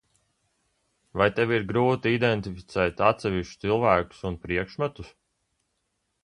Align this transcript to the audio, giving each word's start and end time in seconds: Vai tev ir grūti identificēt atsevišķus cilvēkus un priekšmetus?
Vai 1.21 1.27
tev 1.39 1.53
ir 1.57 1.67
grūti 1.71 2.13
identificēt 2.17 3.03
atsevišķus 3.09 3.63
cilvēkus 3.67 4.25
un 4.31 4.41
priekšmetus? 4.47 5.13